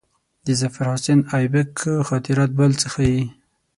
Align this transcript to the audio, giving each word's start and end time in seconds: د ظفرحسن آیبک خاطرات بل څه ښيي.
د 0.45 0.47
ظفرحسن 0.61 1.19
آیبک 1.37 1.75
خاطرات 2.07 2.51
بل 2.59 2.71
څه 2.81 2.87
ښيي. 2.93 3.21